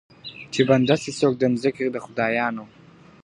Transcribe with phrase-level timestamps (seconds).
[0.53, 2.65] چي بنده سي څوک د مځکي د خدایانو.